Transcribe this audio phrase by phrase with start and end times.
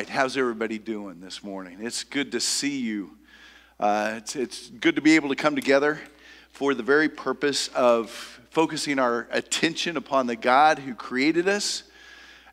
[0.00, 1.76] right, how's everybody doing this morning?
[1.82, 3.18] It's good to see you.
[3.78, 6.00] Uh, it's, it's good to be able to come together
[6.52, 8.08] for the very purpose of
[8.48, 11.82] focusing our attention upon the God who created us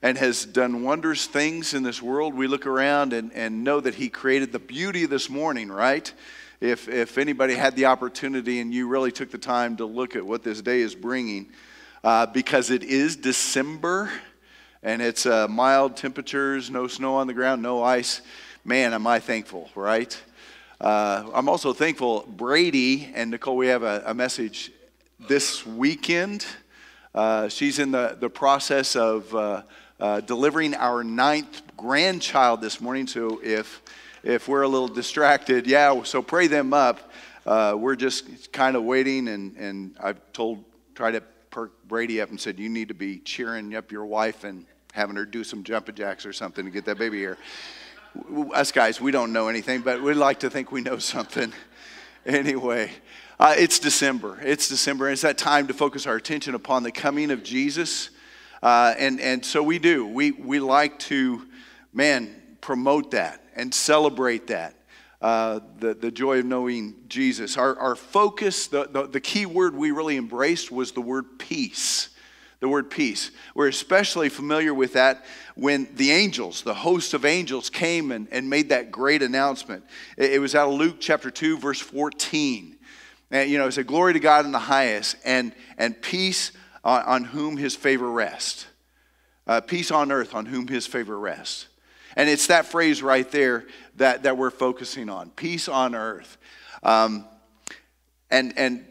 [0.02, 2.34] and has done wondrous things in this world.
[2.34, 6.12] We look around and, and know that He created the beauty this morning, right?
[6.60, 10.26] If, if anybody had the opportunity and you really took the time to look at
[10.26, 11.48] what this day is bringing,
[12.04, 14.12] uh, because it is December
[14.84, 18.22] and it's uh, mild temperatures, no snow on the ground, no ice.
[18.64, 20.16] Man, am I thankful, right?
[20.80, 24.72] Uh, I'm also thankful, Brady and Nicole, we have a, a message
[25.28, 26.46] this weekend.
[27.16, 29.64] Uh, she's in the, the process of uh,
[30.00, 33.08] uh, delivering our ninth grandchild this morning.
[33.08, 33.82] So if,
[34.24, 37.12] if we're a little distracted, yeah, so pray them up.
[37.46, 41.24] Uh, we're just kind of waiting, and, and I've told, try to
[41.58, 45.16] perk Brady up and said, You need to be cheering up your wife and having
[45.16, 47.36] her do some jumping jacks or something to get that baby here.
[48.54, 51.52] Us guys, we don't know anything, but we like to think we know something.
[52.26, 52.92] Anyway,
[53.40, 54.38] uh, it's December.
[54.42, 58.10] It's December, and it's that time to focus our attention upon the coming of Jesus.
[58.62, 60.06] Uh, and, and so we do.
[60.06, 61.48] We, we like to,
[61.94, 64.76] man, promote that and celebrate that.
[65.20, 67.58] Uh, the, the joy of knowing Jesus.
[67.58, 72.10] Our, our focus, the, the, the key word we really embraced was the word peace
[72.60, 73.32] the word peace.
[73.54, 78.50] We're especially familiar with that when the angels, the host of angels, came and, and
[78.50, 79.84] made that great announcement.
[80.18, 82.76] It, it was out of Luke chapter 2, verse 14.
[83.30, 86.52] And, you know, it said, Glory to God in the highest, and, and peace
[86.84, 88.66] on, on whom his favor rests.
[89.46, 91.68] Uh, peace on earth on whom his favor rests.
[92.16, 96.38] And it's that phrase right there that, that we're focusing on peace on earth.
[96.84, 97.26] Um,
[98.32, 98.86] and, and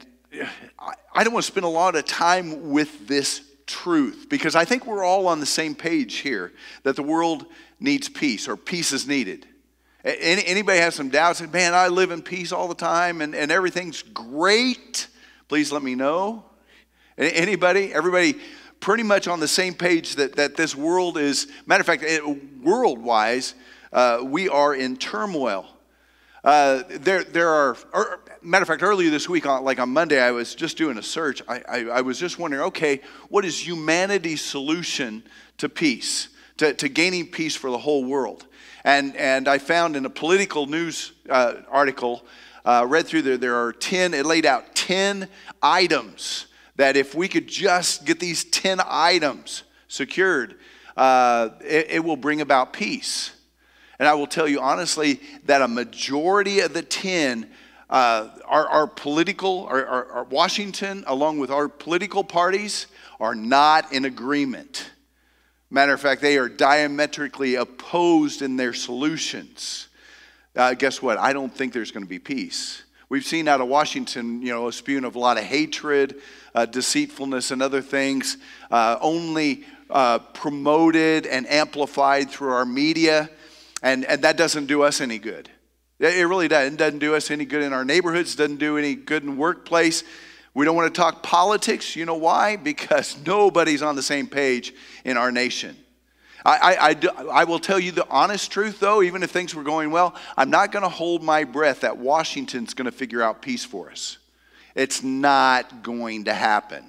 [1.14, 4.86] I don't want to spend a lot of time with this truth because I think
[4.86, 7.46] we're all on the same page here that the world
[7.80, 9.46] needs peace or peace is needed.
[10.04, 11.40] Any, anybody has some doubts?
[11.40, 15.08] Man, I live in peace all the time and, and everything's great.
[15.48, 16.44] Please let me know.
[17.18, 17.92] Anybody?
[17.92, 18.36] Everybody
[18.80, 22.04] pretty much on the same page that, that this world is, matter of fact,
[22.62, 23.54] world wise,
[23.92, 25.66] uh, we are in turmoil.
[26.44, 30.30] Uh, there, there are, or, matter of fact, earlier this week, like on Monday, I
[30.30, 31.42] was just doing a search.
[31.48, 35.24] I, I, I was just wondering, okay, what is humanity's solution
[35.58, 38.46] to peace, to, to gaining peace for the whole world?
[38.84, 42.24] And, and I found in a political news uh, article,
[42.64, 45.28] uh, read through there, there are 10, it laid out 10
[45.60, 50.54] items that if we could just get these 10 items secured,
[50.96, 53.32] uh, it, it will bring about peace.
[53.98, 57.48] And I will tell you honestly that a majority of the 10
[57.88, 62.88] uh, our, our, political, our, our, our, Washington, along with our political parties,
[63.20, 64.90] are not in agreement.
[65.70, 69.88] Matter of fact, they are diametrically opposed in their solutions.
[70.56, 71.16] Uh, guess what?
[71.18, 72.82] I don't think there's going to be peace.
[73.08, 76.20] We've seen out of Washington, you know, a spewing of a lot of hatred,
[76.56, 78.36] uh, deceitfulness, and other things,
[78.70, 83.30] uh, only uh, promoted and amplified through our media,
[83.82, 85.50] and, and that doesn't do us any good.
[85.98, 86.72] It really does.
[86.72, 90.04] It doesn't do us any good in our neighborhoods, doesn't do any good in workplace.
[90.52, 91.96] We don't want to talk politics.
[91.96, 92.56] You know why?
[92.62, 95.76] Because nobody's on the same page in our nation.
[96.44, 99.64] I, I, I, I will tell you the honest truth, though, even if things were
[99.64, 103.42] going well, I'm not going to hold my breath that Washington's going to figure out
[103.42, 104.18] peace for us.
[104.74, 106.84] It's not going to happen.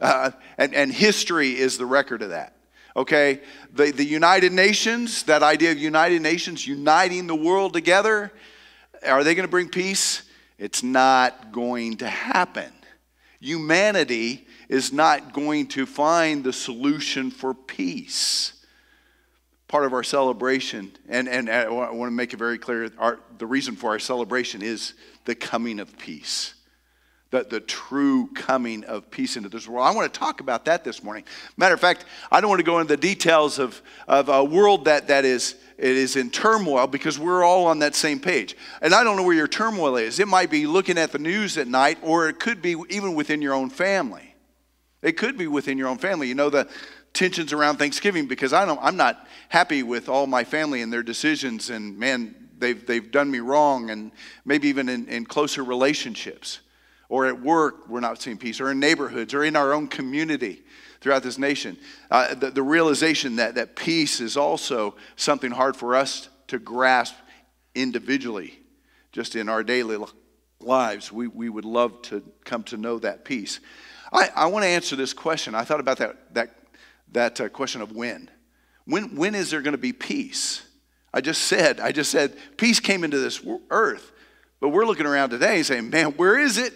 [0.00, 2.56] Uh, and, and history is the record of that.
[2.96, 3.40] Okay?
[3.72, 8.32] The, the United Nations, that idea of United Nations uniting the world together,
[9.06, 10.22] are they going to bring peace?
[10.58, 12.70] It's not going to happen.
[13.40, 18.52] Humanity is not going to find the solution for peace.
[19.66, 23.18] Part of our celebration, and, and uh, I want to make it very clear our,
[23.38, 24.92] the reason for our celebration is
[25.24, 26.54] the coming of peace
[27.32, 29.86] the, the true coming of peace into this world.
[29.86, 31.24] I want to talk about that this morning.
[31.56, 34.84] Matter of fact, I don't want to go into the details of, of a world
[34.84, 38.54] that, that is, it is in turmoil because we're all on that same page.
[38.82, 40.20] And I don't know where your turmoil is.
[40.20, 43.40] It might be looking at the news at night, or it could be even within
[43.40, 44.36] your own family.
[45.00, 46.28] It could be within your own family.
[46.28, 46.68] You know, the
[47.14, 51.02] tensions around Thanksgiving because I don't, I'm not happy with all my family and their
[51.02, 54.12] decisions, and man, they've, they've done me wrong, and
[54.44, 56.60] maybe even in, in closer relationships
[57.12, 60.62] or at work, we're not seeing peace, or in neighborhoods, or in our own community
[61.02, 61.76] throughout this nation.
[62.10, 67.14] Uh, the, the realization that, that peace is also something hard for us to grasp
[67.74, 68.58] individually,
[69.12, 70.02] just in our daily
[70.58, 71.12] lives.
[71.12, 73.60] We, we would love to come to know that peace.
[74.10, 75.54] I, I want to answer this question.
[75.54, 76.56] I thought about that, that,
[77.12, 78.30] that uh, question of when.
[78.86, 80.66] When, when is there going to be peace?
[81.12, 84.12] I just said, I just said, peace came into this earth.
[84.60, 86.72] But we're looking around today saying, man, where is it?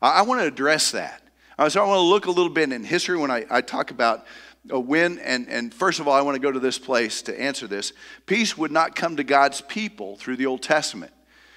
[0.00, 1.22] I, I want to address that.
[1.68, 4.26] So I want to look a little bit in history when I, I talk about
[4.72, 7.40] uh, when, and, and first of all, I want to go to this place to
[7.40, 7.92] answer this.
[8.26, 11.12] Peace would not come to God's people through the Old Testament.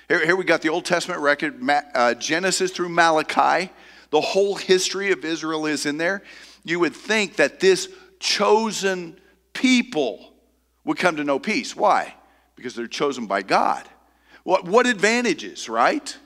[0.08, 1.60] Here, here we got the Old Testament record,
[1.94, 3.72] uh, Genesis through Malachi.
[4.12, 6.24] The whole history of Israel is in there.
[6.64, 7.90] You would think that this
[8.20, 9.20] chosen
[9.54, 10.34] people
[10.84, 11.76] would come to know peace.
[11.76, 12.14] Why?
[12.56, 13.88] Because they're chosen by God.
[14.44, 16.18] What, what advantages, right?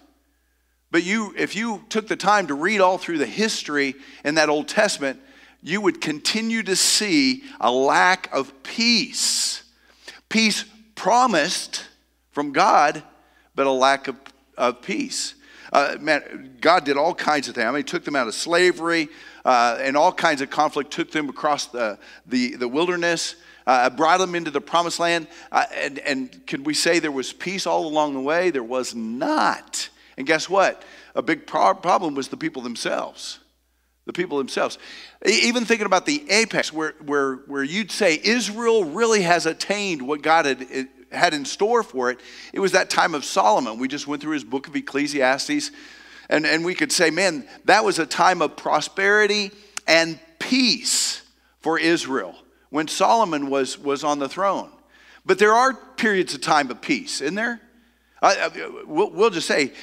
[0.93, 4.47] But you, if you took the time to read all through the history in that
[4.47, 5.19] Old Testament,
[5.63, 9.63] you would continue to see a lack of peace.
[10.29, 11.87] Peace promised
[12.29, 13.01] from God,
[13.55, 14.17] but a lack of,
[14.55, 15.33] of peace.
[15.71, 17.65] Uh, man, God did all kinds of things.
[17.65, 19.09] I mean, he took them out of slavery
[19.45, 21.97] uh, and all kinds of conflict, took them across the,
[22.27, 23.35] the, the wilderness,
[23.65, 25.25] uh, brought them into the promised land.
[25.51, 28.51] Uh, and, and can we say there was peace all along the way?
[28.51, 29.89] There was not.
[30.17, 30.83] And guess what?
[31.15, 33.39] A big pro- problem was the people themselves.
[34.05, 34.77] The people themselves.
[35.25, 40.21] Even thinking about the apex, where, where, where you'd say Israel really has attained what
[40.21, 42.19] God had eh, had in store for it,
[42.53, 43.77] it was that time of Solomon.
[43.77, 45.71] We just went through his book of Ecclesiastes,
[46.29, 49.51] and, and we could say, man, that was a time of prosperity
[49.87, 51.21] and peace
[51.59, 52.35] for Israel
[52.69, 54.71] when Solomon was, was on the throne.
[55.25, 57.61] But there are periods of time of peace, isn't there?
[58.23, 59.73] I, I, we'll, we'll, just say,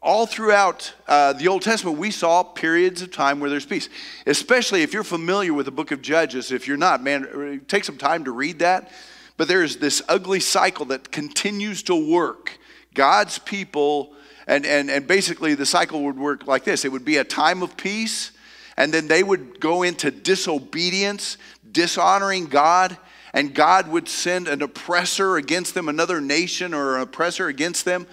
[0.00, 3.88] all throughout uh, the Old Testament, we saw periods of time where there's peace.
[4.24, 6.52] Especially if you're familiar with the book of Judges.
[6.52, 8.92] If you're not, man, take some time to read that.
[9.36, 12.56] But there's this ugly cycle that continues to work.
[12.94, 14.14] God's people,
[14.46, 17.64] and, and, and basically the cycle would work like this it would be a time
[17.64, 18.30] of peace,
[18.76, 21.36] and then they would go into disobedience,
[21.72, 22.96] dishonoring God,
[23.36, 28.08] and God would send an oppressor against them, another nation or an oppressor against them.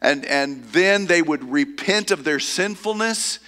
[0.00, 3.38] And, and then they would repent of their sinfulness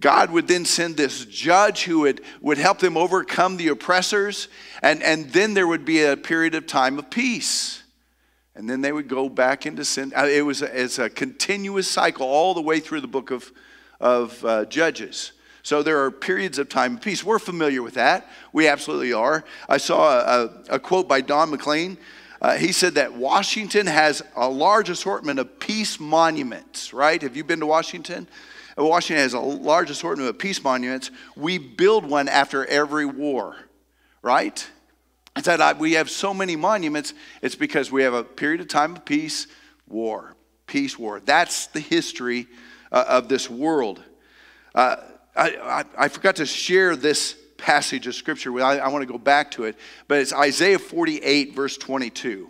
[0.00, 4.48] God would then send this judge who would, would help them overcome the oppressors,
[4.82, 7.82] and, and then there would be a period of time of peace.
[8.54, 10.12] And then they would go back into sin.
[10.16, 13.52] Uh, it was a, it's a continuous cycle all the way through the book of,
[14.00, 15.32] of uh, Judges.
[15.68, 17.22] So there are periods of time of peace.
[17.22, 18.26] We're familiar with that.
[18.54, 19.44] We absolutely are.
[19.68, 21.98] I saw a, a quote by Don McLean.
[22.40, 27.20] Uh, he said that Washington has a large assortment of peace monuments, right?
[27.20, 28.26] Have you been to Washington?
[28.78, 31.10] Washington has a large assortment of peace monuments.
[31.36, 33.54] We build one after every war,
[34.22, 34.66] right?
[35.36, 37.12] It's that we have so many monuments,
[37.42, 39.46] it's because we have a period of time of peace,
[39.86, 40.34] war,
[40.66, 41.20] peace, war.
[41.20, 42.46] That's the history
[42.90, 44.02] uh, of this world.
[44.74, 44.96] Uh,
[45.38, 48.50] I, I, forgot to share this passage of scripture.
[48.50, 48.64] With.
[48.64, 49.76] I, I want to go back to it,
[50.08, 52.48] but it's Isaiah 48, verse 22.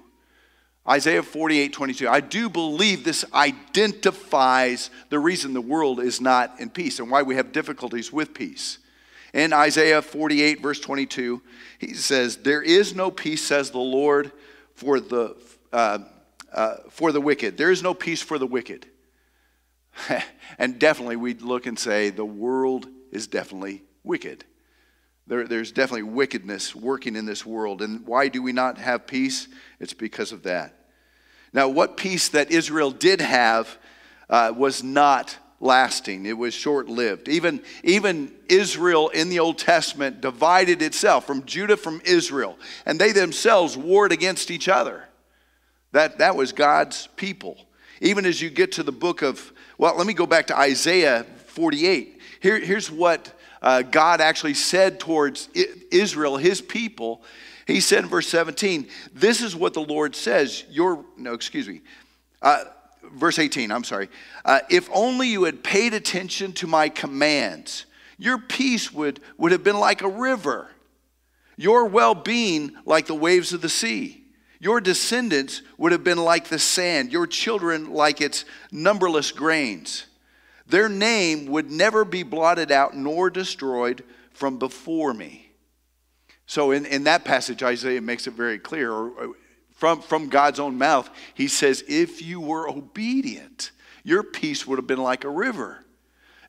[0.89, 2.09] Isaiah 48, 22.
[2.09, 7.23] I do believe this identifies the reason the world is not in peace and why
[7.23, 8.79] we have difficulties with peace.
[9.35, 11.43] In Isaiah 48, verse 22,
[11.79, 14.33] he says, There is no peace, says the Lord,
[14.73, 15.37] for the,
[15.75, 15.99] uh,
[16.51, 17.59] uh, for the wicked.
[17.59, 18.87] There is no peace for the wicked.
[20.59, 24.45] and definitely we'd look and say, The world is definitely wicked.
[25.27, 27.83] There, there's definitely wickedness working in this world.
[27.83, 29.49] And why do we not have peace?
[29.79, 30.75] It's because of that.
[31.53, 33.79] Now, what peace that Israel did have
[34.31, 37.29] uh, was not lasting, it was short lived.
[37.29, 42.57] Even, even Israel in the Old Testament divided itself from Judah from Israel,
[42.87, 45.05] and they themselves warred against each other.
[45.93, 47.59] That, that was God's people.
[48.01, 51.25] Even as you get to the book of, well, let me go back to Isaiah
[51.47, 52.21] 48.
[52.41, 53.33] Here, here's what
[53.63, 55.49] uh, God actually said towards
[55.91, 57.23] Israel, his people,
[57.67, 60.65] he said in verse 17, This is what the Lord says.
[60.69, 61.83] Your, no, excuse me.
[62.43, 62.65] Uh,
[63.13, 64.09] verse 18, I'm sorry.
[64.45, 69.63] Uh, if only you had paid attention to my commands, your peace would, would have
[69.63, 70.69] been like a river,
[71.57, 74.18] your well being like the waves of the sea.
[74.61, 80.07] Your descendants would have been like the sand, your children like its numberless grains.
[80.67, 85.51] Their name would never be blotted out nor destroyed from before me.
[86.47, 89.35] So, in, in that passage, Isaiah makes it very clear, or
[89.73, 93.71] from, from God's own mouth, he says, If you were obedient,
[94.03, 95.85] your peace would have been like a river.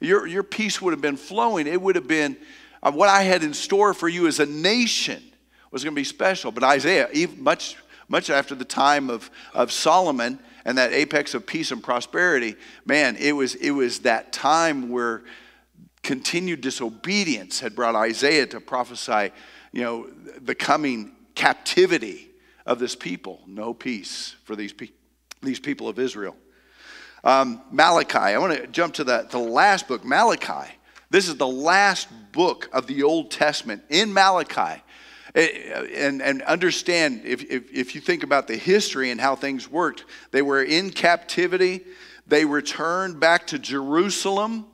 [0.01, 1.67] Your, your peace would have been flowing.
[1.67, 2.37] It would have been
[2.81, 5.21] uh, what I had in store for you as a nation
[5.71, 6.51] was going to be special.
[6.51, 7.75] But Isaiah, even much,
[8.09, 13.15] much after the time of, of Solomon and that apex of peace and prosperity, man,
[13.15, 15.23] it was, it was that time where
[16.03, 19.31] continued disobedience had brought Isaiah to prophesy
[19.71, 20.07] you know,
[20.41, 22.29] the coming captivity
[22.65, 23.41] of this people.
[23.47, 24.89] No peace for these, pe-
[25.41, 26.35] these people of Israel.
[27.23, 30.71] Um, Malachi, I want to jump to the, the last book, Malachi.
[31.09, 34.81] This is the last book of the Old Testament in Malachi.
[35.35, 39.35] Eh, eh, and, and understand, if, if, if you think about the history and how
[39.35, 41.81] things worked, they were in captivity.
[42.27, 44.65] They returned back to Jerusalem.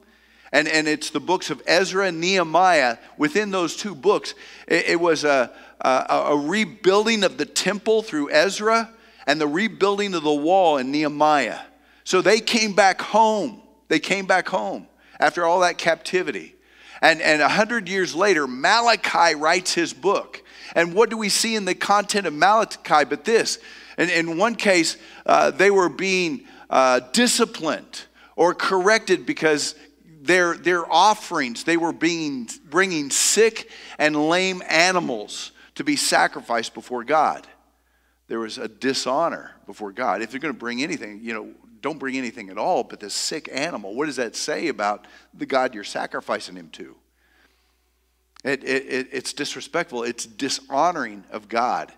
[0.52, 2.98] And, and it's the books of Ezra and Nehemiah.
[3.18, 4.34] Within those two books,
[4.68, 5.88] it, it was a, a,
[6.30, 8.90] a rebuilding of the temple through Ezra
[9.28, 11.60] and the rebuilding of the wall in Nehemiah.
[12.06, 13.62] So they came back home.
[13.88, 14.88] They came back home
[15.20, 16.56] after all that captivity.
[17.02, 20.42] And, and 100 years later, Malachi writes his book.
[20.74, 23.60] And what do we see in the content of Malachi but this?
[23.98, 28.04] In, one case, uh, they were being uh, disciplined
[28.36, 29.76] or corrected because
[30.22, 37.04] their, their offerings, they were being, bringing sick and lame animals to be sacrificed before
[37.04, 37.48] God.
[38.28, 40.22] There was a dishonor before God.
[40.22, 43.14] If you're going to bring anything, you know, don't bring anything at all but this
[43.14, 43.94] sick animal.
[43.94, 46.96] What does that say about the God you're sacrificing him to?
[48.46, 51.92] It, it, it's disrespectful, it's dishonoring of God.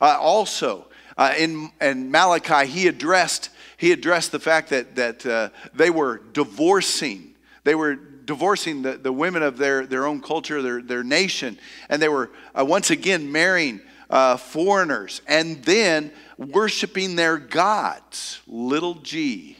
[0.00, 5.50] Uh, also, uh, in, in Malachi, he addressed, he addressed the fact that, that uh,
[5.72, 7.36] they were divorcing.
[7.62, 11.58] They were divorcing the, the women of their, their own culture, their, their nation,
[11.88, 18.94] and they were uh, once again marrying uh, foreigners and then worshiping their gods, little
[18.94, 19.56] g.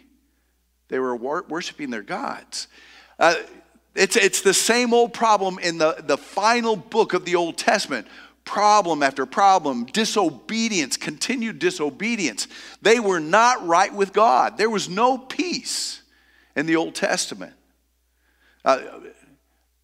[0.88, 2.66] They were wor- worshiping their gods.
[3.94, 8.06] It's, it's the same old problem in the, the final book of the Old Testament.
[8.44, 12.48] Problem after problem, disobedience, continued disobedience.
[12.82, 14.58] They were not right with God.
[14.58, 16.02] There was no peace
[16.56, 17.54] in the Old Testament.
[18.64, 18.80] Uh,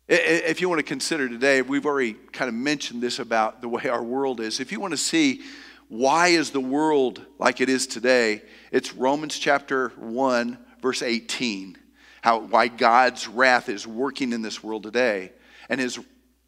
[0.09, 3.89] if you want to consider today, we've already kind of mentioned this about the way
[3.89, 4.59] our world is.
[4.59, 5.43] If you want to see
[5.89, 11.77] why is the world like it is today, it's Romans chapter 1, verse 18.
[12.23, 15.33] How, why God's wrath is working in this world today.
[15.69, 15.99] And his,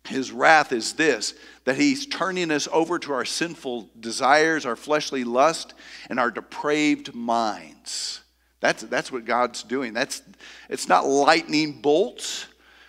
[0.05, 5.23] his wrath is this that he's turning us over to our sinful desires, our fleshly
[5.23, 5.75] lust,
[6.11, 8.21] and our depraved minds.
[8.61, 9.93] That's, that's what God's doing.
[9.93, 10.23] That's,
[10.69, 12.47] it's not lightning bolts.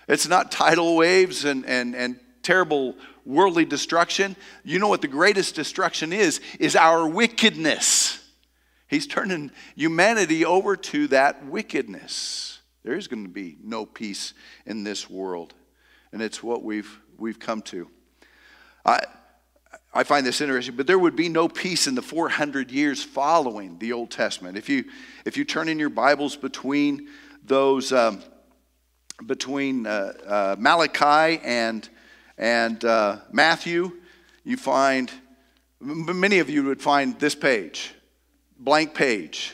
[0.08, 4.36] It's not tidal waves and, and, and terrible worldly destruction.
[4.64, 6.42] You know what the greatest destruction is?
[6.60, 8.20] Is our wickedness.
[8.88, 12.53] He's turning humanity over to that wickedness.
[12.84, 14.34] There is going to be no peace
[14.66, 15.54] in this world.
[16.12, 17.90] And it's what we've, we've come to.
[18.86, 19.00] I,
[19.94, 23.80] I find this interesting, but there would be no peace in the 400 years following
[23.80, 24.58] the Old Testament.
[24.58, 24.86] If you,
[25.26, 27.08] if you turn in your Bibles between
[27.46, 27.92] those.
[27.92, 28.22] Um,
[29.26, 31.88] between uh, uh, Malachi and,
[32.38, 33.92] and uh, Matthew,
[34.44, 35.12] you find,
[35.80, 37.94] many of you would find this page,
[38.58, 39.54] blank page.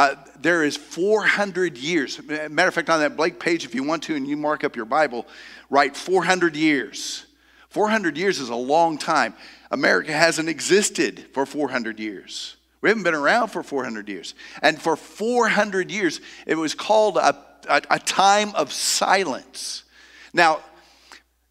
[0.00, 2.18] Uh, there is 400 years.
[2.26, 4.74] Matter of fact, on that Blake page, if you want to, and you mark up
[4.74, 5.26] your Bible,
[5.68, 7.26] write 400 years.
[7.68, 9.34] 400 years is a long time.
[9.70, 12.56] America hasn't existed for 400 years.
[12.80, 14.34] We haven't been around for 400 years.
[14.62, 19.84] And for 400 years, it was called a a, a time of silence.
[20.32, 20.60] Now,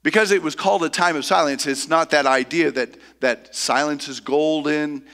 [0.02, 4.08] because it was called a time of silence, it's not that idea that, that silence
[4.08, 5.06] is golden.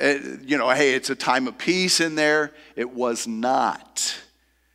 [0.00, 2.52] Uh, you know, hey, it's a time of peace in there.
[2.74, 4.16] It was not.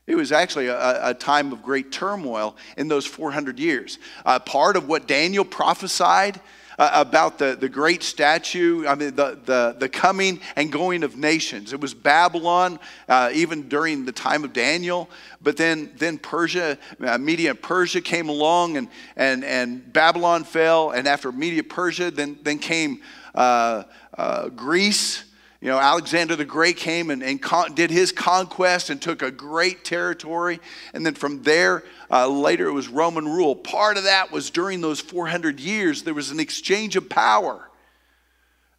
[0.08, 4.00] It was actually a, a time of great turmoil in those 400 years.
[4.26, 6.42] Uh, part of what Daniel prophesied
[6.80, 11.16] uh, about the, the great statue, I mean, the, the, the coming and going of
[11.16, 11.74] nations.
[11.74, 15.08] It was Babylon, uh, even during the time of Daniel,
[15.42, 21.08] but then, then Persia, uh, Media Persia came along and, and, and Babylon fell, and
[21.08, 23.02] after Media Persia, then, then came
[23.36, 23.84] uh,
[24.18, 25.24] uh, Greece.
[25.62, 29.30] You know, Alexander the Great came and, and con- did his conquest and took a
[29.30, 30.60] great territory.
[30.94, 33.56] And then from there, uh, later it was Roman rule.
[33.56, 37.70] Part of that was during those 400 years, there was an exchange of power.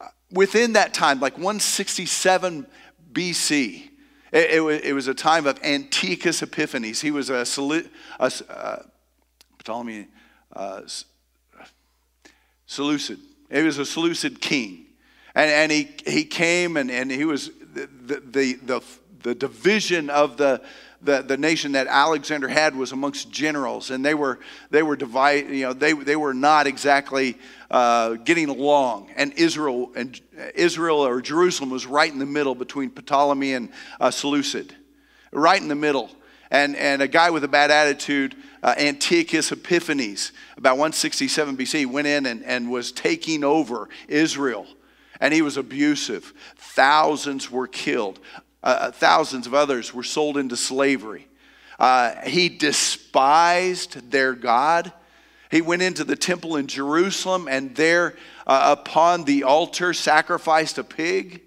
[0.01, 2.67] Uh, within that time, like 167
[3.13, 3.89] BC,
[4.33, 7.01] it, it, it was a time of Antiochus Epiphanes.
[7.01, 7.47] He was a,
[8.19, 8.83] a uh,
[9.63, 10.09] Ptolemy,
[10.53, 10.81] uh,
[12.67, 13.21] Seleucid.
[13.53, 14.87] He was a Seleucid king.
[15.35, 18.85] And, and he, he came and, and he was the, the, the,
[19.23, 20.63] the division of the,
[21.01, 24.39] the, the nation that Alexander had was amongst generals, and they were
[24.71, 25.51] they were divided.
[25.51, 27.37] You know, they they were not exactly
[27.73, 29.11] uh, getting along.
[29.17, 30.21] And Israel and
[30.55, 33.71] Israel or Jerusalem was right in the middle between Ptolemy and
[34.01, 34.77] uh, Seleucid,
[35.33, 36.11] right in the middle.
[36.53, 42.07] and, and a guy with a bad attitude, uh, Antiochus Epiphanes, about 167 BC, went
[42.07, 44.67] in and, and was taking over Israel.
[45.23, 46.35] And he was abusive.
[46.57, 48.19] Thousands were killed,
[48.63, 51.29] uh, uh thousands of others were sold into slavery.
[51.79, 54.93] Uh, he despised their God.
[55.49, 60.85] He went into the temple in Jerusalem and there uh, upon the altar sacrificed a
[60.85, 61.43] pig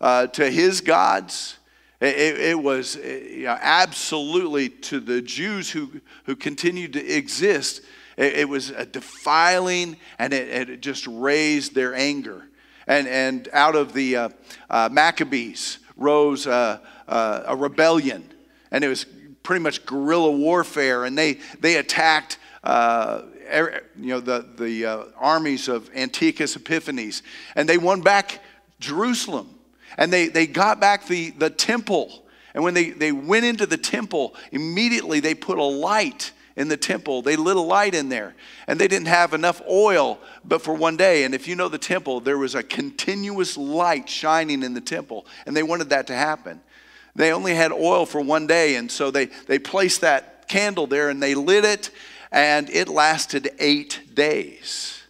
[0.00, 1.58] uh, to his gods.
[2.00, 7.82] It, it was uh, you know, absolutely to the Jews who, who continued to exist,
[8.16, 12.46] it, it was defiling and it, it, just raised their anger.
[12.90, 14.28] And, and out of the uh,
[14.68, 18.28] uh, Maccabees rose uh, uh, a rebellion,
[18.72, 19.06] and it was
[19.44, 22.38] pretty much guerrilla warfare, and they, they attacked.
[22.64, 27.22] Uh, you know the, the armies of Antiochus Epiphanes,
[27.56, 28.40] and they won back
[28.78, 29.58] Jerusalem
[29.96, 32.24] and they, they got back the, the temple.
[32.54, 36.76] And when they, they went into the temple, immediately they put a light in the
[36.76, 37.22] temple.
[37.22, 38.34] They lit a light in there.
[38.66, 41.24] And they didn't have enough oil but for one day.
[41.24, 45.26] And if you know the temple, there was a continuous light shining in the temple.
[45.46, 46.60] And they wanted that to happen.
[47.16, 48.76] They only had oil for one day.
[48.76, 51.90] And so they, they placed that candle there and they lit it.
[52.30, 55.02] And it lasted eight days.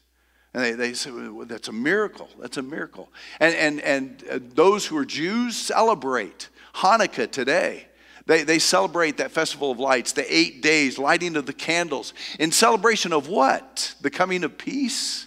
[0.55, 2.29] And they, they say, well, that's a miracle.
[2.39, 3.11] That's a miracle.
[3.41, 7.89] And, and, and uh, those who are Jews celebrate Hanukkah today.
[8.27, 12.53] They, they celebrate that festival of lights, the eight days, lighting of the candles, in
[12.53, 13.95] celebration of what?
[14.01, 15.27] The coming of peace?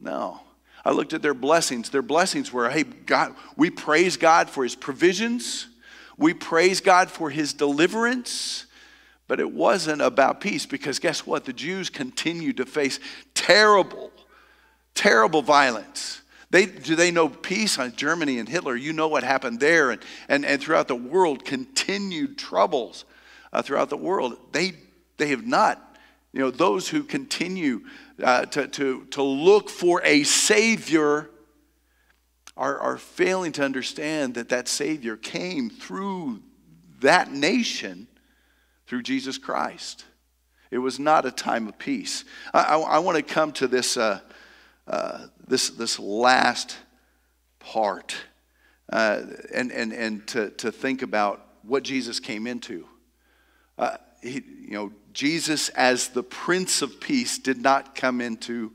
[0.00, 0.40] No.
[0.84, 1.90] I looked at their blessings.
[1.90, 5.66] Their blessings were hey, God, we praise God for his provisions,
[6.16, 8.66] we praise God for his deliverance.
[9.26, 11.46] But it wasn't about peace because guess what?
[11.46, 13.00] The Jews continued to face
[13.32, 14.12] terrible
[14.94, 16.22] terrible violence.
[16.54, 18.76] They, do they know peace on Germany and Hitler?
[18.76, 23.04] You know what happened there and, and, and throughout the world, continued troubles
[23.52, 24.36] uh, throughout the world.
[24.52, 24.74] They,
[25.16, 25.98] they have not.
[26.32, 27.80] You know, those who continue
[28.22, 31.28] uh, to, to, to look for a Savior
[32.56, 36.40] are, are failing to understand that that Savior came through
[37.00, 38.06] that nation
[38.86, 40.04] through Jesus Christ.
[40.70, 42.24] It was not a time of peace.
[42.52, 43.96] I, I, I want to come to this.
[43.96, 44.20] Uh,
[44.86, 46.76] uh, this, this last
[47.58, 48.14] part
[48.92, 52.86] uh, and, and, and to, to think about what Jesus came into.
[53.78, 58.72] Uh, he, you know, Jesus, as the Prince of Peace, did not come into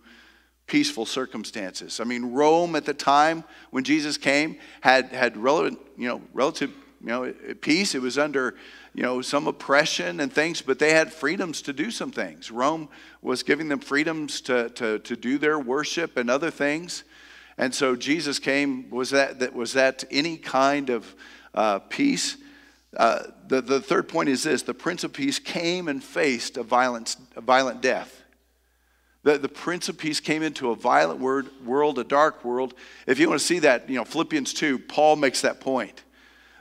[0.68, 2.00] peaceful circumstances.
[2.00, 6.72] I mean, Rome at the time when Jesus came had, had relevant, you know, relative
[7.02, 7.96] you know, peace.
[7.96, 8.56] It was under
[8.94, 12.52] you know, some oppression and things, but they had freedoms to do some things.
[12.52, 12.90] Rome
[13.22, 17.04] was giving them freedoms to, to, to do their worship and other things.
[17.58, 21.16] And so Jesus came, was that, that, was that any kind of
[21.54, 22.38] uh, peace?
[22.98, 26.64] Uh, the, the third point is this the Prince of Peace came and faced a
[26.64, 28.24] violent, a violent death.
[29.24, 32.74] The, the Prince of Peace came into a violent word, world, a dark world.
[33.06, 36.04] If you want to see that, you know, Philippians 2, Paul makes that point.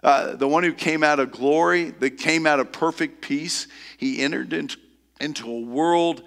[0.02, 4.20] Uh, the one who came out of glory, that came out of perfect peace, he
[4.20, 4.78] entered into,
[5.20, 6.22] into a world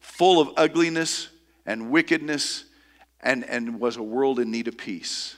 [0.00, 1.28] full of ugliness
[1.66, 2.64] and wickedness
[3.20, 5.36] and, and was a world in need of peace.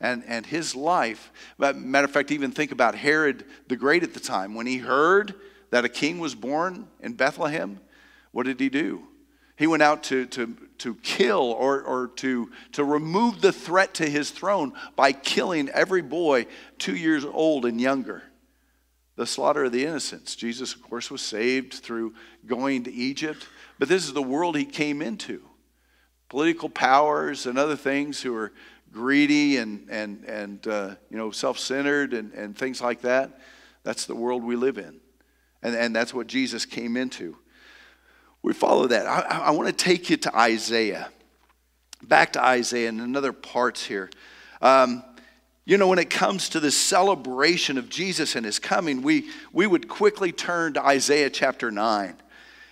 [0.00, 4.20] And, and his life, matter of fact, even think about Herod the Great at the
[4.20, 4.54] time.
[4.54, 5.34] When he heard
[5.70, 7.80] that a king was born in Bethlehem,
[8.30, 9.08] what did he do?
[9.58, 14.08] He went out to, to, to kill or, or to, to remove the threat to
[14.08, 16.46] his throne by killing every boy
[16.78, 18.22] two years old and younger.
[19.16, 20.36] The slaughter of the innocents.
[20.36, 22.14] Jesus, of course, was saved through
[22.46, 23.48] going to Egypt,
[23.80, 25.42] but this is the world he came into.
[26.28, 28.52] Political powers and other things who are
[28.92, 33.40] greedy and, and, and uh, you know, self centered and, and things like that.
[33.82, 35.00] That's the world we live in.
[35.64, 37.36] And, and that's what Jesus came into
[38.42, 39.06] we follow that.
[39.06, 41.10] I, I want to take you to Isaiah.
[42.02, 44.10] Back to Isaiah and another parts here.
[44.62, 45.02] Um,
[45.64, 49.66] you know, when it comes to the celebration of Jesus and his coming, we, we
[49.66, 52.16] would quickly turn to Isaiah chapter 9.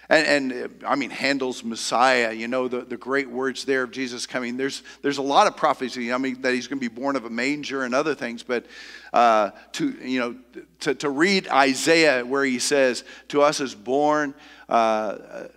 [0.09, 4.27] And, and, I mean, Handel's Messiah, you know, the, the great words there of Jesus
[4.27, 4.57] coming.
[4.57, 7.25] There's, there's a lot of prophecy, I mean, that he's going to be born of
[7.25, 8.43] a manger and other things.
[8.43, 8.67] But
[9.13, 10.37] uh, to, you know,
[10.81, 14.35] to, to read Isaiah where he says, To us is born
[14.69, 15.49] uh, uh,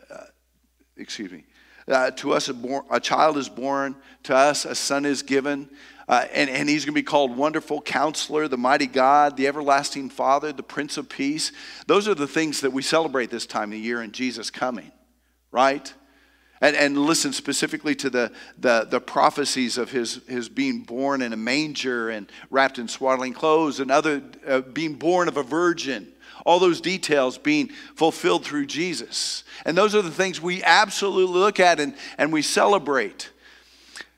[1.00, 1.44] excuse me,
[1.90, 5.70] uh, to us a, a, child is born, to us a son is given,
[6.08, 10.10] uh, and, and he's going to be called Wonderful Counselor, the Mighty God, the Everlasting
[10.10, 11.52] Father, the Prince of Peace.
[11.88, 14.92] Those are the things that we celebrate this time of year in Jesus coming,
[15.52, 15.94] right?
[16.62, 21.32] And, and listen specifically to the, the, the prophecies of his, his being born in
[21.32, 26.12] a manger and wrapped in swaddling clothes and other uh, being born of a virgin
[26.50, 29.44] all those details being fulfilled through Jesus.
[29.68, 33.30] And those are the things we absolutely look at and, and we celebrate.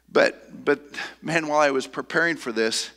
[0.09, 0.79] But, but
[1.21, 2.91] man, while I was preparing for this,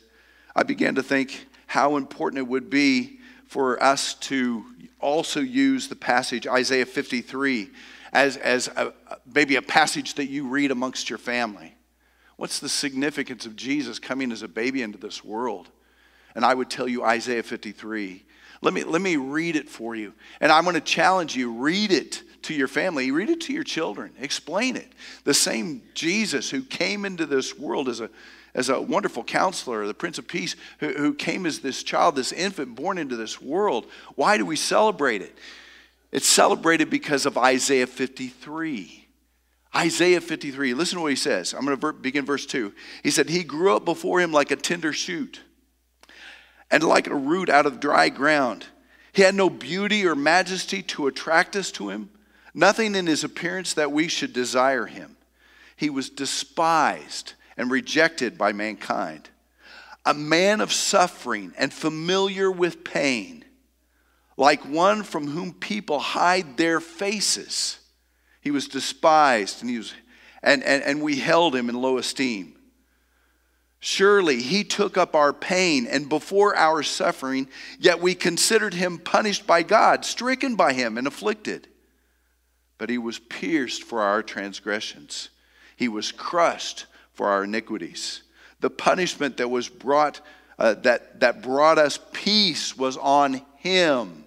[0.55, 4.63] I began to think how important it would be for us to
[5.01, 7.71] also use the passage Isaiah 53
[8.13, 8.93] as, as a,
[9.33, 11.75] maybe a passage that you read amongst your family.
[12.37, 15.67] What's the significance of Jesus coming as a baby into this world?
[16.35, 18.24] And I would tell you Isaiah 53.
[18.65, 20.11] Let me, let me read it for you.
[20.41, 23.63] And I'm going to challenge you read it to your family, read it to your
[23.63, 24.91] children, explain it.
[25.23, 28.09] The same Jesus who came into this world as a,
[28.55, 32.31] as a wonderful counselor, the Prince of Peace, who, who came as this child, this
[32.31, 33.85] infant born into this world.
[34.15, 35.37] Why do we celebrate it?
[36.11, 39.07] It's celebrated because of Isaiah 53.
[39.75, 41.53] Isaiah 53, listen to what he says.
[41.53, 42.73] I'm going to begin verse 2.
[43.03, 45.41] He said, He grew up before him like a tender shoot
[46.71, 48.65] and like a root out of dry ground.
[49.13, 52.09] He had no beauty or majesty to attract us to him,
[52.53, 55.15] nothing in his appearance that we should desire him.
[55.75, 59.29] He was despised and rejected by mankind,
[60.05, 63.45] a man of suffering and familiar with pain,
[64.37, 67.79] like one from whom people hide their faces.
[68.41, 69.93] He was despised and, he was,
[70.43, 72.54] and, and, and we held him in low esteem.
[73.85, 79.45] Surely he took up our pain and before our suffering, yet we considered him punished
[79.45, 81.67] by God, stricken by him, and afflicted.
[82.79, 85.29] But he was pierced for our transgressions,
[85.75, 88.23] he was crushed for our iniquities.
[88.59, 90.19] The punishment that was brought
[90.57, 94.25] uh, that, that brought us peace was on him.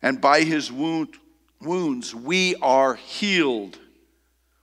[0.00, 1.16] And by his wound,
[1.60, 3.80] wounds we are healed.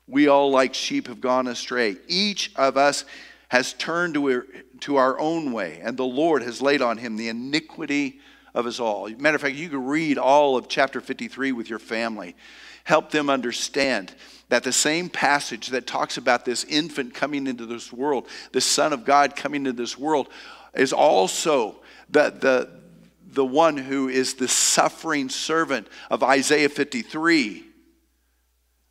[0.08, 1.98] We all, like sheep, have gone astray.
[2.08, 3.06] Each of us
[3.50, 4.46] has turned to,
[4.82, 8.20] to our own way, and the Lord has laid on him the iniquity
[8.54, 9.10] of us all.
[9.10, 12.36] Matter of fact, you can read all of chapter 53 with your family.
[12.84, 14.14] Help them understand
[14.50, 18.94] that the same passage that talks about this infant coming into this world, the Son
[18.94, 20.30] of God coming into this world,
[20.74, 21.76] is also
[22.10, 22.70] the, the,
[23.34, 27.67] the one who is the suffering servant of Isaiah 53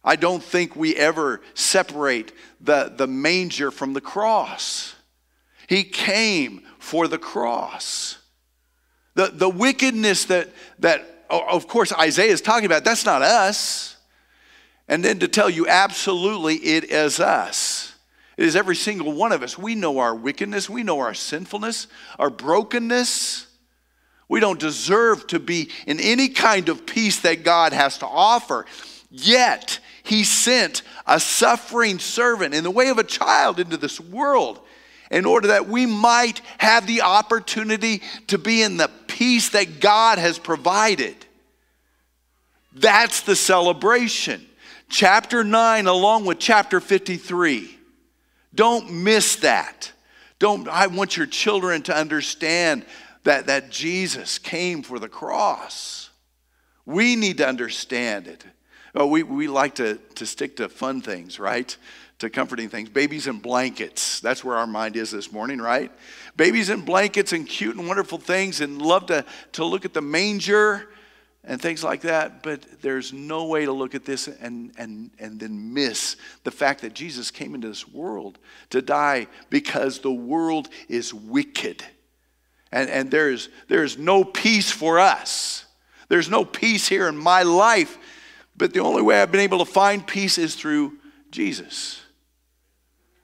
[0.07, 4.95] I don't think we ever separate the, the manger from the cross.
[5.69, 8.19] He came for the cross.
[9.15, 13.97] The, the wickedness that, that, of course, Isaiah is talking about, that's not us.
[14.87, 17.93] And then to tell you, absolutely, it is us.
[18.37, 19.59] It is every single one of us.
[19.59, 21.89] We know our wickedness, we know our sinfulness,
[22.19, 23.47] our brokenness.
[24.29, 28.67] We don't deserve to be in any kind of peace that God has to offer.
[29.11, 34.61] Yet, he sent a suffering servant in the way of a child into this world
[35.11, 40.19] in order that we might have the opportunity to be in the peace that God
[40.19, 41.15] has provided.
[42.73, 44.47] That's the celebration.
[44.89, 47.77] Chapter 9, along with chapter 53.
[48.55, 49.93] Don't miss that.
[50.39, 52.85] Don't, I want your children to understand
[53.25, 56.11] that, that Jesus came for the cross.
[56.85, 58.45] We need to understand it.
[58.99, 61.77] Oh, we, we like to, to stick to fun things, right?
[62.21, 62.89] To comforting things.
[62.89, 64.21] Babies and blankets.
[64.21, 65.93] That's where our mind is this morning, right?
[66.35, 70.01] Babies and blankets and cute and wonderful things and love to, to look at the
[70.01, 70.89] manger
[71.45, 72.43] and things like that.
[72.43, 76.81] But there's no way to look at this and, and, and then miss the fact
[76.81, 78.39] that Jesus came into this world
[78.71, 81.85] to die because the world is wicked.
[82.73, 85.67] And, and there's, there's no peace for us.
[86.09, 87.99] There's no peace here in my life
[88.57, 90.99] but the only way I've been able to find peace is through
[91.31, 92.01] Jesus.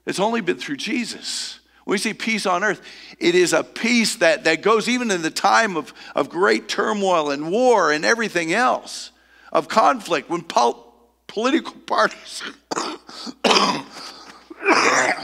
[0.05, 1.59] It's only been through Jesus.
[1.85, 2.81] When we see peace on earth,
[3.19, 7.31] it is a peace that, that goes even in the time of, of great turmoil
[7.31, 9.11] and war and everything else,
[9.51, 10.93] of conflict, when pol-
[11.27, 12.39] political parties,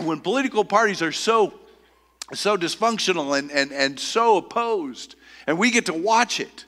[0.03, 1.53] when political parties are so,
[2.33, 5.15] so dysfunctional and, and, and so opposed,
[5.47, 6.65] and we get to watch it.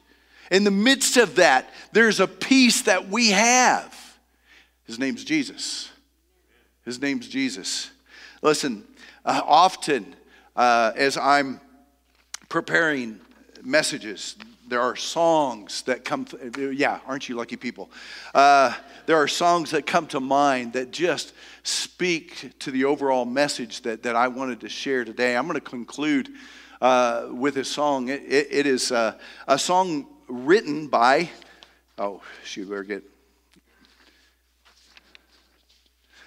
[0.52, 3.98] In the midst of that, there's a peace that we have.
[4.84, 5.90] His name's Jesus.
[6.84, 7.90] His name's Jesus.
[8.42, 8.84] Listen,
[9.24, 10.14] uh, often
[10.58, 11.62] uh, as I'm
[12.50, 13.22] preparing
[13.64, 14.36] messages,
[14.68, 16.28] there are songs that come,
[16.74, 17.90] yeah, aren't you lucky people?
[18.34, 18.74] Uh,
[19.06, 21.34] there are songs that come to mind that just
[21.64, 25.38] speak to the overall message that, that I wanted to share today.
[25.38, 26.30] I'm going to conclude
[26.82, 28.10] uh, with a song.
[28.10, 31.30] it, it, it is uh, a song written by,
[31.98, 33.04] oh, shoot, get.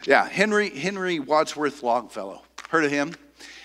[0.06, 2.42] Yeah, Henry, Henry Wadsworth Longfellow.
[2.68, 3.14] Heard of him?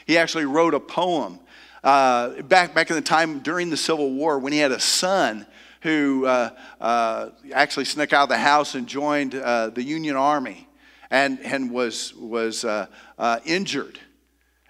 [0.06, 1.40] He actually wrote a poem
[1.84, 5.46] uh, back, back in the time during the Civil War when he had a son
[5.82, 10.68] who uh, uh, actually snuck out of the house and joined uh, the Union Army
[11.12, 14.00] and, and was, was uh, uh, injured.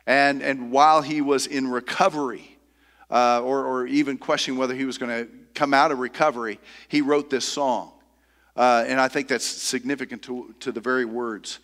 [0.08, 2.58] And, and while he was in recovery,
[3.12, 7.30] or, or even questioning whether he was going to come out of recovery, he wrote
[7.30, 7.92] this song.
[8.56, 11.60] Uh, and I think that's significant to, to the very words.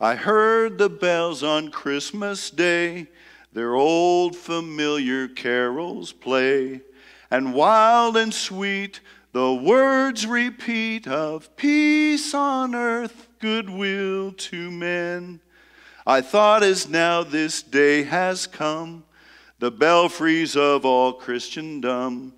[0.00, 3.06] I heard the bells on Christmas Day,
[3.52, 6.82] their old familiar carols play
[7.30, 9.00] and wild and sweet
[9.32, 15.40] the words repeat of peace on earth, goodwill to men.
[16.06, 19.02] I thought as now this day has come,
[19.58, 22.32] the belfries of all Christendom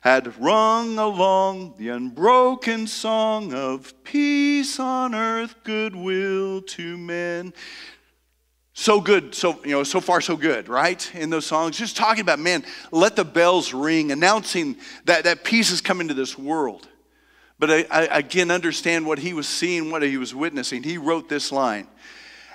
[0.00, 7.52] had rung along the unbroken song of peace on earth, goodwill to men.
[8.72, 11.76] So good so you know so far so good right in those songs.
[11.76, 16.14] Just talking about man let the bells ring announcing that that peace is coming to
[16.14, 16.88] this world.
[17.58, 20.82] But I, I again understand what he was seeing what he was witnessing.
[20.82, 21.88] He wrote this line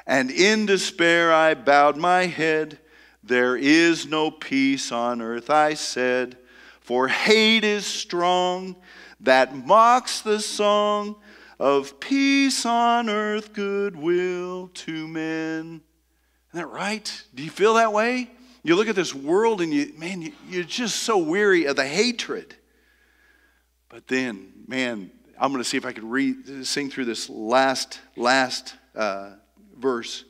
[0.08, 2.80] and in despair i bowed my head.
[3.24, 6.38] There is no peace on earth i said
[6.86, 8.76] for hate is strong
[9.20, 11.16] that mocks the song
[11.60, 15.82] of peace on earth goodwill to men
[16.56, 17.24] isn't that right?
[17.36, 18.32] Do you feel that way?
[18.64, 22.56] You look at this world and you, man, you're just so weary of the hatred.
[23.90, 28.00] But then, man, I'm going to see if I can read, sing through this last,
[28.16, 29.32] last uh,
[29.78, 30.24] verse.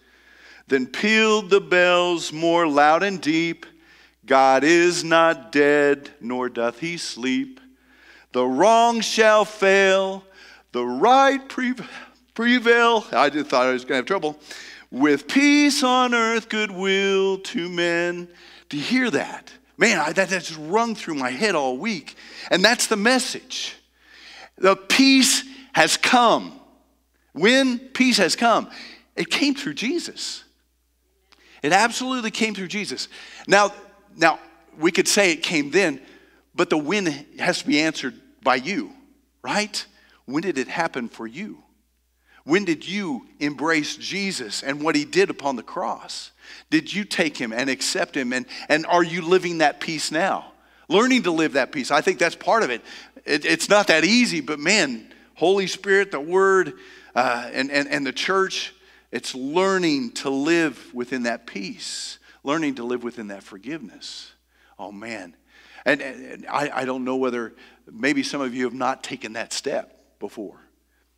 [0.67, 3.67] Then pealed the bells more loud and deep.
[4.25, 7.59] God is not dead, nor doth he sleep.
[8.31, 10.23] The wrong shall fail,
[10.71, 11.41] the right
[12.33, 13.05] prevail.
[13.11, 14.39] I just thought I was going to have trouble
[14.91, 18.27] with peace on earth, goodwill to men.
[18.69, 19.51] Do you hear that?
[19.77, 22.15] Man, I, that, that's rung through my head all week.
[22.49, 23.75] And that's the message.
[24.57, 26.59] The peace has come.
[27.33, 28.69] When peace has come,
[29.15, 30.45] it came through Jesus.
[31.61, 33.09] It absolutely came through Jesus.
[33.47, 33.73] Now,
[34.15, 34.39] now
[34.78, 36.01] we could say it came then,
[36.54, 37.06] but the when
[37.39, 38.91] has to be answered by you,
[39.43, 39.86] right?
[40.25, 41.63] When did it happen for you?
[42.45, 46.32] When did you embrace Jesus and what he did upon the cross?
[46.69, 48.34] Did you take him and accept him?
[48.34, 50.51] And, and are you living that peace now?
[50.88, 51.89] Learning to live that peace.
[51.89, 52.82] I think that's part of it.
[53.25, 56.73] it it's not that easy, but man, Holy Spirit, the Word,
[57.15, 58.73] uh, and, and, and the church,
[59.12, 64.31] it's learning to live within that peace, learning to live within that forgiveness.
[64.77, 65.36] Oh, man.
[65.86, 67.53] And, and I, I don't know whether
[67.91, 70.60] maybe some of you have not taken that step before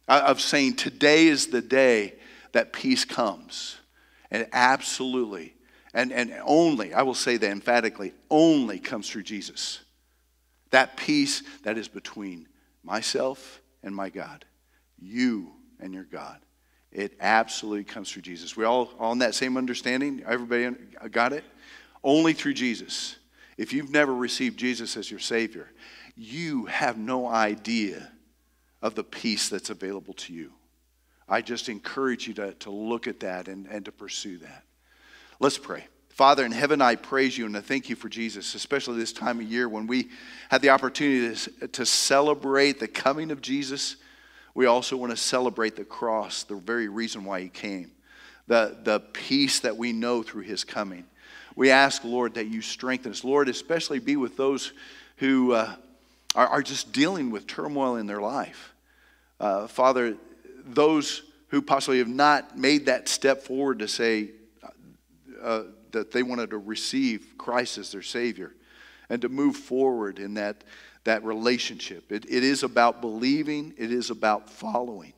[0.08, 2.16] I, of saying today is the day
[2.52, 3.78] that peace comes.
[4.30, 5.54] And absolutely,
[5.94, 9.80] and, and only, I will say that emphatically, only comes through Jesus.
[10.72, 12.48] That peace that is between
[12.84, 14.44] myself and my God,
[15.00, 16.40] you and your God.
[16.92, 18.56] It absolutely comes through Jesus.
[18.56, 20.24] We all on that same understanding?
[20.26, 20.76] Everybody
[21.12, 21.44] got it?
[22.04, 23.18] Only through Jesus.
[23.58, 25.70] If you've never received Jesus as your Savior,
[26.16, 28.12] you have no idea
[28.82, 30.54] of the peace that's available to you.
[31.28, 34.64] I just encourage you to, to look at that and, and to pursue that.
[35.40, 35.86] Let's pray.
[36.10, 39.40] Father in heaven, I praise you and I thank you for Jesus, especially this time
[39.40, 40.10] of year when we
[40.50, 43.98] had the opportunity to, to celebrate the coming of Jesus.
[44.58, 47.92] We also want to celebrate the cross, the very reason why he came,
[48.48, 51.06] the, the peace that we know through his coming.
[51.56, 53.24] We ask, Lord, that you strengthen us.
[53.24, 54.74] Lord, especially be with those
[55.18, 55.76] who uh,
[56.34, 58.74] are, are just dealing with turmoil in their life.
[59.40, 60.18] Uh, Father,
[60.66, 64.32] those who possibly have not made that step forward to say
[65.40, 68.54] uh, that they wanted to receive Christ as their Savior
[69.08, 70.64] and to move forward in that,
[71.08, 72.12] that relationship.
[72.12, 75.14] It, it is about believing, it is about following.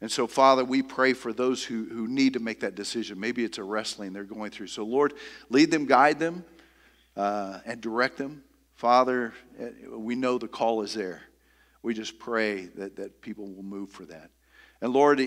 [0.00, 3.18] And so, Father, we pray for those who, who need to make that decision.
[3.18, 4.68] Maybe it's a wrestling they're going through.
[4.68, 5.14] So, Lord,
[5.48, 6.44] lead them, guide them,
[7.16, 8.44] uh, and direct them.
[8.74, 11.22] Father, eh, we know the call is there.
[11.82, 14.30] We just pray that, that people will move for that.
[14.80, 15.20] And Lord,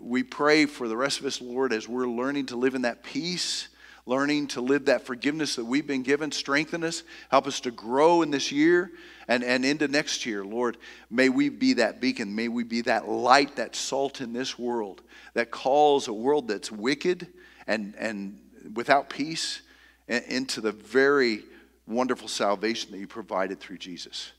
[0.00, 3.04] we pray for the rest of us, Lord, as we're learning to live in that
[3.04, 3.68] peace,
[4.06, 6.30] learning to live that forgiveness that we've been given.
[6.30, 8.90] Strengthen us, help us to grow in this year
[9.28, 10.76] and, and into next year, Lord.
[11.10, 12.34] May we be that beacon.
[12.34, 15.02] May we be that light, that salt in this world
[15.34, 17.28] that calls a world that's wicked
[17.66, 18.38] and, and
[18.74, 19.62] without peace
[20.08, 21.42] into the very
[21.86, 24.32] wonderful salvation that you provided through Jesus.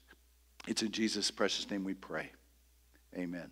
[0.67, 2.31] It's in Jesus' precious name we pray.
[3.15, 3.51] Amen.